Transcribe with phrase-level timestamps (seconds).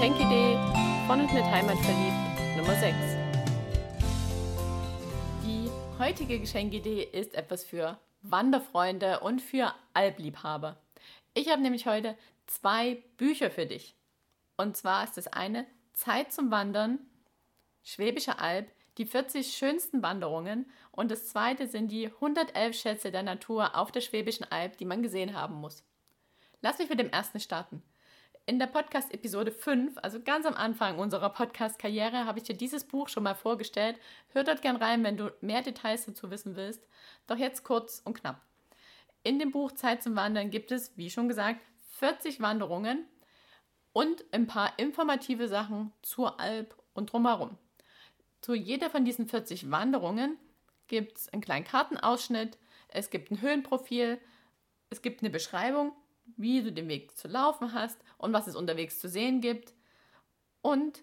[0.00, 0.56] Geschenkidee
[1.06, 2.96] von und mit Heimat verliebt Nummer 6.
[5.44, 10.80] Die heutige Geschenkidee ist etwas für Wanderfreunde und für Albliebhaber.
[11.34, 12.16] Ich habe nämlich heute
[12.46, 13.94] zwei Bücher für dich.
[14.56, 17.00] Und zwar ist das eine Zeit zum Wandern,
[17.82, 23.76] Schwäbische Alb, die 40 schönsten Wanderungen und das zweite sind die 111 Schätze der Natur
[23.76, 25.84] auf der Schwäbischen Alb, die man gesehen haben muss.
[26.62, 27.82] Lass mich mit dem ersten starten.
[28.50, 33.08] In der Podcast-Episode 5, also ganz am Anfang unserer Podcast-Karriere, habe ich dir dieses Buch
[33.08, 34.00] schon mal vorgestellt.
[34.32, 36.84] Hör dort gern rein, wenn du mehr Details dazu wissen willst.
[37.28, 38.40] Doch jetzt kurz und knapp.
[39.22, 41.60] In dem Buch Zeit zum Wandern gibt es, wie schon gesagt,
[42.00, 43.06] 40 Wanderungen
[43.92, 47.56] und ein paar informative Sachen zur Alp und drumherum.
[48.40, 50.36] Zu jeder von diesen 40 Wanderungen
[50.88, 54.20] gibt es einen kleinen Kartenausschnitt, es gibt ein Höhenprofil,
[54.88, 55.92] es gibt eine Beschreibung,
[56.36, 59.74] wie du den Weg zu laufen hast und was es unterwegs zu sehen gibt.
[60.62, 61.02] Und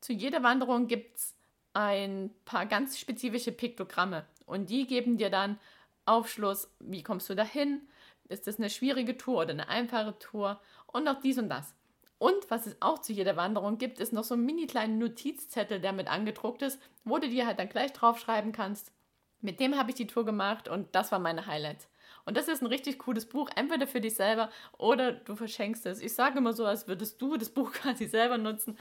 [0.00, 1.34] zu jeder Wanderung gibt es
[1.72, 5.58] ein paar ganz spezifische Piktogramme und die geben dir dann
[6.06, 7.82] Aufschluss, wie kommst du dahin,
[8.28, 11.74] ist das eine schwierige Tour oder eine einfache Tour und noch dies und das.
[12.18, 15.80] Und was es auch zu jeder Wanderung gibt, ist noch so ein mini kleinen Notizzettel,
[15.80, 18.92] der mit angedruckt ist, wo du dir halt dann gleich draufschreiben kannst.
[19.40, 21.88] Mit dem habe ich die Tour gemacht und das war meine Highlights.
[22.28, 26.02] Und das ist ein richtig cooles Buch, entweder für dich selber oder du verschenkst es.
[26.02, 28.76] Ich sage immer so, als würdest du das Buch quasi selber nutzen,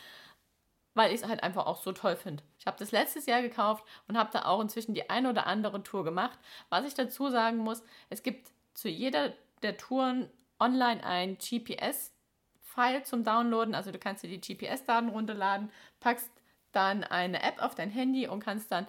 [0.95, 2.43] weil ich es halt einfach auch so toll finde.
[2.59, 5.81] Ich habe das letztes Jahr gekauft und habe da auch inzwischen die eine oder andere
[5.81, 6.37] Tour gemacht.
[6.67, 9.31] Was ich dazu sagen muss, es gibt zu jeder
[9.61, 12.11] der Touren online ein GPS
[12.59, 13.75] File zum Downloaden.
[13.75, 16.29] Also du kannst dir die GPS-Daten runterladen, packst
[16.73, 18.87] dann eine App auf dein Handy und kannst dann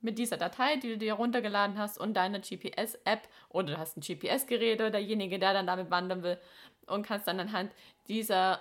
[0.00, 4.00] mit dieser Datei, die du dir runtergeladen hast und deiner GPS-App oder du hast ein
[4.00, 6.38] GPS-Gerät oder derjenige, der dann damit wandern will
[6.86, 7.72] und kannst dann anhand
[8.08, 8.60] dieser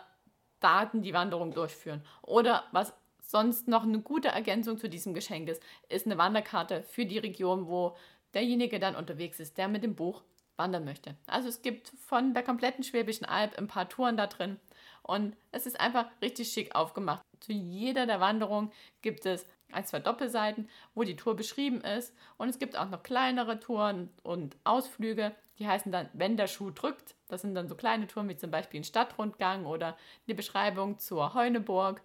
[0.60, 2.04] Daten die Wanderung durchführen.
[2.22, 7.06] Oder was sonst noch eine gute Ergänzung zu diesem Geschenk ist, ist eine Wanderkarte für
[7.06, 7.96] die Region, wo
[8.34, 10.24] derjenige dann unterwegs ist, der mit dem Buch
[10.58, 11.16] wandern möchte.
[11.28, 14.60] Also es gibt von der kompletten Schwäbischen Alb ein paar Touren da drin
[15.04, 17.22] und es ist einfach richtig schick aufgemacht.
[17.40, 18.72] Zu jeder der Wanderungen
[19.02, 22.14] gibt es ein, zwei Doppelseiten, wo die Tour beschrieben ist.
[22.38, 26.72] Und es gibt auch noch kleinere Touren und Ausflüge, die heißen dann, wenn der Schuh
[26.72, 27.16] drückt.
[27.28, 29.98] Das sind dann so kleine Touren wie zum Beispiel ein Stadtrundgang oder
[30.28, 32.02] eine Beschreibung zur Heuneburg.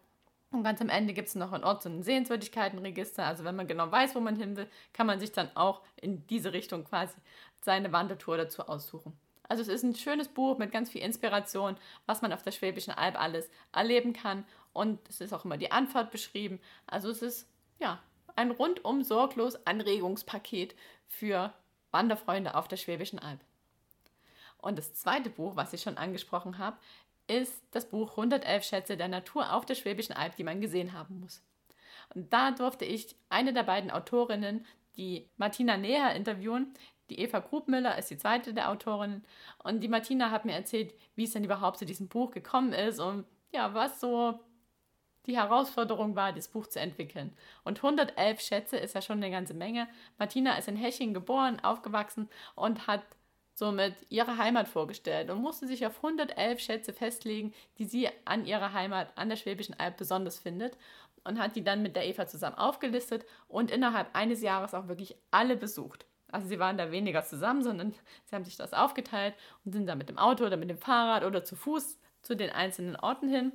[0.51, 3.25] Und ganz am Ende gibt es noch ein Orts- und Sehenswürdigkeitenregister.
[3.25, 6.27] Also wenn man genau weiß, wo man hin will, kann man sich dann auch in
[6.29, 7.15] diese Richtung quasi
[7.61, 9.19] seine Wandertour dazu aussuchen.
[9.49, 11.77] Also es ist ein schönes Buch mit ganz viel Inspiration,
[12.07, 14.45] was man auf der Schwäbischen Alb alles erleben kann.
[14.73, 16.61] Und es ist auch immer die Anfahrt beschrieben.
[16.87, 17.49] Also es ist
[17.79, 18.01] ja
[18.37, 20.75] ein rundum sorglos Anregungspaket
[21.07, 21.53] für
[21.91, 23.41] Wanderfreunde auf der Schwäbischen Alb.
[24.59, 26.79] Und das zweite Buch, was ich schon angesprochen habe,
[27.27, 31.21] ist das Buch 111 Schätze der Natur auf der Schwäbischen Alb, die man gesehen haben
[31.21, 31.43] muss.
[32.15, 36.75] Und da durfte ich eine der beiden Autorinnen, die Martina Neher, interviewen,
[37.11, 39.25] die Eva Grubmüller ist die zweite der Autorinnen.
[39.63, 43.01] Und die Martina hat mir erzählt, wie es denn überhaupt zu diesem Buch gekommen ist
[43.01, 44.41] und ja, was so
[45.27, 47.37] die Herausforderung war, das Buch zu entwickeln.
[47.65, 49.89] Und 111 Schätze ist ja schon eine ganze Menge.
[50.19, 53.03] Martina ist in Heching geboren, aufgewachsen und hat
[53.55, 58.73] somit ihre Heimat vorgestellt und musste sich auf 111 Schätze festlegen, die sie an ihrer
[58.73, 60.77] Heimat, an der Schwäbischen Alb besonders findet
[61.25, 65.17] und hat die dann mit der Eva zusammen aufgelistet und innerhalb eines Jahres auch wirklich
[65.31, 66.07] alle besucht.
[66.31, 69.35] Also sie waren da weniger zusammen, sondern sie haben sich das aufgeteilt
[69.65, 72.51] und sind dann mit dem Auto oder mit dem Fahrrad oder zu Fuß zu den
[72.51, 73.53] einzelnen Orten hin,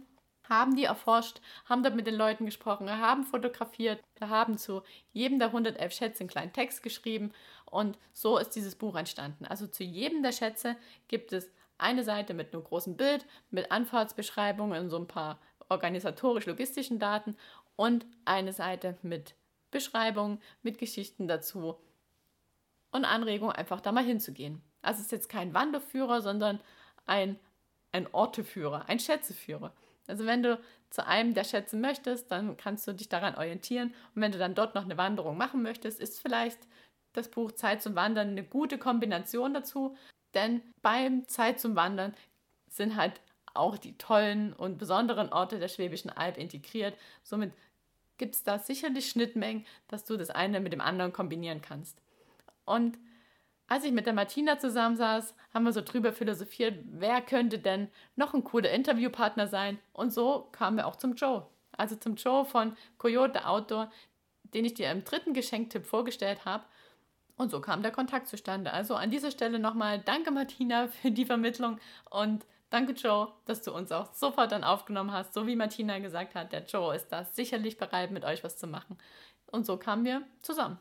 [0.49, 4.81] haben die erforscht, haben dort mit den Leuten gesprochen, haben fotografiert, haben zu
[5.13, 7.31] jedem der 111 Schätze einen kleinen Text geschrieben
[7.65, 9.45] und so ist dieses Buch entstanden.
[9.45, 10.75] Also zu jedem der Schätze
[11.07, 15.39] gibt es eine Seite mit einem großen Bild, mit Anfahrtsbeschreibungen und so ein paar
[15.69, 17.37] organisatorisch-logistischen Daten
[17.75, 19.35] und eine Seite mit
[19.71, 21.77] Beschreibungen, mit Geschichten dazu
[22.91, 24.61] und Anregung, einfach da mal hinzugehen.
[24.81, 26.59] Also es ist jetzt kein Wanderführer, sondern
[27.05, 27.39] ein,
[27.91, 29.73] ein Orteführer, ein Schätzeführer.
[30.09, 30.59] Also wenn du
[30.89, 33.93] zu einem der Schätze möchtest, dann kannst du dich daran orientieren.
[34.15, 36.59] Und wenn du dann dort noch eine Wanderung machen möchtest, ist vielleicht
[37.13, 39.95] das Buch Zeit zum Wandern eine gute Kombination dazu.
[40.33, 42.13] Denn beim Zeit zum Wandern
[42.67, 43.21] sind halt
[43.53, 46.95] auch die tollen und besonderen Orte der Schwäbischen Alb integriert.
[47.23, 47.53] Somit
[48.17, 52.01] gibt es da sicherlich Schnittmengen, dass du das eine mit dem anderen kombinieren kannst.
[52.65, 52.97] Und
[53.69, 58.33] als ich mit der Martina zusammensaß, haben wir so drüber philosophiert, wer könnte denn noch
[58.33, 59.77] ein cooler Interviewpartner sein.
[59.93, 61.45] Und so kamen wir auch zum Joe.
[61.77, 63.91] Also zum Joe von Coyote Outdoor,
[64.43, 66.65] den ich dir im dritten Geschenktipp vorgestellt habe.
[67.37, 68.73] Und so kam der Kontakt zustande.
[68.73, 71.79] Also an dieser Stelle nochmal danke Martina für die Vermittlung
[72.09, 75.33] und Danke, Joe, dass du uns auch sofort dann aufgenommen hast.
[75.33, 78.67] So wie Martina gesagt hat, der Joe ist da sicherlich bereit, mit euch was zu
[78.67, 78.97] machen.
[79.47, 80.77] Und so kamen wir zusammen.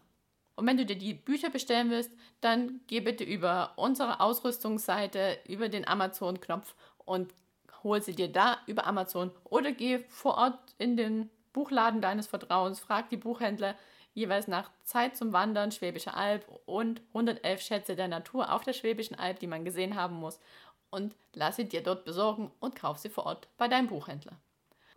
[0.59, 2.11] Und wenn du dir die Bücher bestellen willst,
[2.41, 6.75] dann geh bitte über unsere Ausrüstungsseite, über den Amazon-Knopf
[7.05, 7.33] und
[7.85, 12.81] hol sie dir da über Amazon oder geh vor Ort in den Buchladen deines Vertrauens,
[12.81, 13.77] frag die Buchhändler
[14.15, 19.17] jeweils nach Zeit zum Wandern, Schwäbische Alb und 111 Schätze der Natur auf der Schwäbischen
[19.17, 20.41] Alb, die man gesehen haben muss
[20.91, 24.33] und lass sie dir dort besorgen und kauf sie vor Ort bei deinem Buchhändler.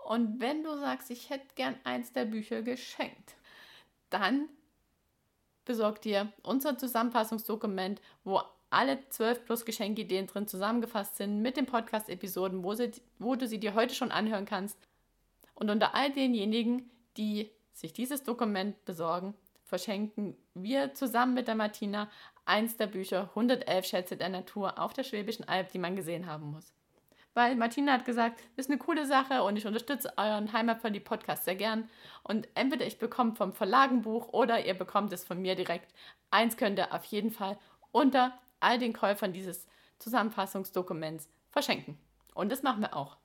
[0.07, 3.35] Und wenn du sagst, ich hätte gern eins der Bücher geschenkt,
[4.09, 4.49] dann
[5.65, 12.63] besorg dir unser Zusammenfassungsdokument, wo alle 12 plus Geschenkideen drin zusammengefasst sind mit den Podcast-Episoden,
[12.63, 12.73] wo,
[13.19, 14.77] wo du sie dir heute schon anhören kannst.
[15.55, 22.09] Und unter all denjenigen, die sich dieses Dokument besorgen, verschenken wir zusammen mit der Martina
[22.45, 26.51] eins der Bücher 111 Schätze der Natur auf der Schwäbischen Alb, die man gesehen haben
[26.51, 26.73] muss.
[27.33, 31.45] Weil Martina hat gesagt, das ist eine coole Sache und ich unterstütze euren Heimatverlieb Podcast
[31.45, 31.89] sehr gern.
[32.23, 35.93] Und entweder ich bekomme vom Verlag ein Buch oder ihr bekommt es von mir direkt.
[36.29, 37.57] Eins könnt ihr auf jeden Fall
[37.91, 39.65] unter all den Käufern dieses
[39.99, 41.97] Zusammenfassungsdokuments verschenken.
[42.33, 43.17] Und das machen wir auch.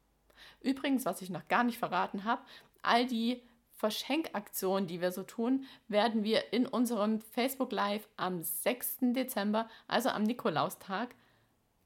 [0.60, 2.42] Übrigens, was ich noch gar nicht verraten habe,
[2.82, 3.42] all die
[3.76, 8.98] Verschenkaktionen, die wir so tun, werden wir in unserem Facebook Live am 6.
[9.12, 11.14] Dezember, also am Nikolaustag,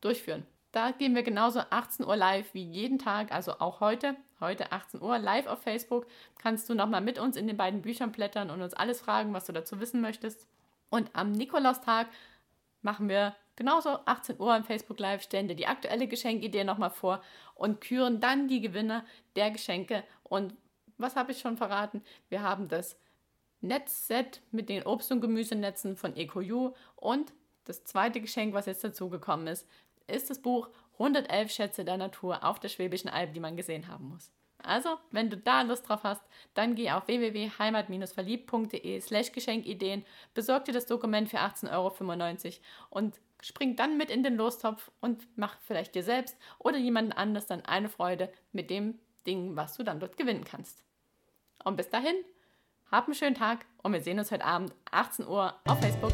[0.00, 0.46] durchführen.
[0.72, 4.17] Da gehen wir genauso 18 Uhr live wie jeden Tag, also auch heute.
[4.38, 6.06] Heute 18 Uhr live auf Facebook.
[6.38, 9.46] Kannst du nochmal mit uns in den beiden Büchern blättern und uns alles fragen, was
[9.46, 10.46] du dazu wissen möchtest.
[10.88, 12.06] Und am Nikolaustag
[12.82, 17.23] machen wir genauso 18 Uhr im Facebook Live, stellen dir die aktuelle Geschenkidee nochmal vor
[17.55, 19.05] und küren dann die Gewinner
[19.37, 20.55] der Geschenke und
[20.96, 22.02] was habe ich schon verraten?
[22.28, 22.96] Wir haben das
[23.61, 27.32] Netzset mit den Obst- und Gemüsenetzen von EcoU und
[27.64, 29.69] das zweite Geschenk, was jetzt dazugekommen ist,
[30.10, 34.08] ist das Buch 111 Schätze der Natur auf der Schwäbischen Alb, die man gesehen haben
[34.08, 34.30] muss.
[34.62, 36.22] Also, wenn du da Lust drauf hast,
[36.54, 40.04] dann geh auf www.heimat-verliebt.de slash Geschenkideen,
[40.34, 41.94] besorg dir das Dokument für 18,95 Euro
[42.90, 47.46] und spring dann mit in den Lostopf und mach vielleicht dir selbst oder jemanden anders
[47.46, 50.84] dann eine Freude mit dem Ding, was du dann dort gewinnen kannst.
[51.64, 52.16] Und bis dahin,
[52.90, 56.12] hab einen schönen Tag und wir sehen uns heute Abend 18 Uhr auf Facebook.